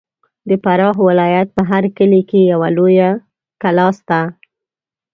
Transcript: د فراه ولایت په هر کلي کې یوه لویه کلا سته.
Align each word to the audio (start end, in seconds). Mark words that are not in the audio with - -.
د 0.49 0.51
فراه 0.63 0.97
ولایت 1.07 1.47
په 1.55 1.61
هر 1.69 1.83
کلي 1.97 2.21
کې 2.29 2.39
یوه 2.51 2.69
لویه 2.77 3.09
کلا 3.61 3.87
سته. 3.97 4.19